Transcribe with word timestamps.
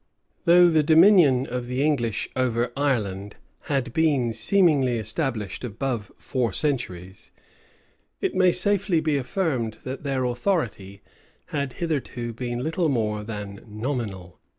{1599.} 0.45 0.47
Though 0.47 0.73
the 0.73 0.83
dominion 1.51 1.55
of 1.55 1.67
the 1.67 1.83
English 1.85 2.27
over 2.35 2.71
Ireland 2.75 3.35
had 3.65 3.93
been 3.93 4.33
seemingly 4.33 4.97
established 4.97 5.63
above 5.63 6.11
four 6.15 6.51
centuries, 6.53 7.31
it 8.19 8.33
may 8.33 8.51
safely 8.51 8.99
be 8.99 9.15
affirmed, 9.17 9.77
that 9.83 10.01
their 10.01 10.23
authority 10.23 11.03
had 11.53 11.73
hitherto 11.73 12.33
been 12.33 12.63
little 12.63 12.89
more 12.89 13.23
than 13.23 13.63
nominal. 13.67 14.39